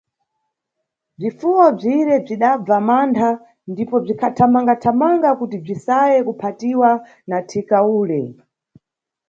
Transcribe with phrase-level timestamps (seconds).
[1.17, 3.29] Bzifuwo bzire bzinabva mantha
[3.71, 6.89] ndipo bzikhathamangathamanga kuti bzisaye kuphatiwa
[7.29, 8.21] na thika ule.